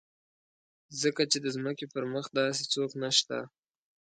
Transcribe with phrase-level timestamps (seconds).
[1.01, 3.37] ځکه چې د ځمکې پر مخ داسې څوک نشته.